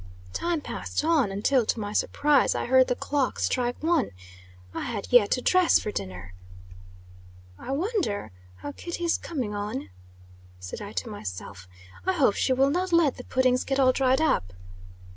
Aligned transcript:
Time 0.33 0.61
passed 0.61 1.03
on 1.03 1.29
until, 1.31 1.63
to 1.63 1.79
my 1.79 1.93
surprise, 1.93 2.55
I 2.55 2.65
heard 2.65 2.87
the 2.87 2.95
clock 2.95 3.37
strike 3.37 3.75
one. 3.83 4.09
I 4.73 4.81
had 4.81 5.13
yet 5.13 5.29
to 5.33 5.43
dress 5.43 5.77
for 5.77 5.91
dinner. 5.91 6.33
"I 7.59 7.71
wonder 7.73 8.31
how 8.55 8.71
Kitty 8.71 9.03
is 9.03 9.19
coming 9.19 9.53
on?" 9.53 9.91
said 10.59 10.81
I 10.81 10.91
to 10.93 11.09
myself. 11.09 11.67
"I 12.03 12.13
hope 12.13 12.33
she 12.33 12.51
will 12.51 12.71
not 12.71 12.91
let 12.91 13.17
the 13.17 13.23
puddings 13.23 13.63
get 13.63 13.79
all 13.79 13.91
dried 13.91 14.21
up." 14.21 14.53